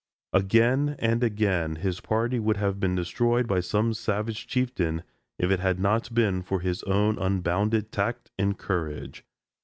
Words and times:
Again 0.33 0.95
and 0.97 1.23
again 1.23 1.75
his 1.75 1.99
party 2.01 2.39
would 2.39 2.57
have 2.57 2.79
been 2.79 2.95
destroyed 2.95 3.45
by 3.47 3.59
some 3.59 3.93
savage 3.93 4.47
chieftain 4.47 5.03
if 5.37 5.51
it 5.51 5.59
had 5.59 5.79
not 5.79 6.11
been 6.11 6.41
for 6.41 6.59
his 6.61 6.81
own 6.85 7.19
unbounded 7.19 7.91
tact 7.91 8.31
and 8.39 8.57
courage. 8.57 9.23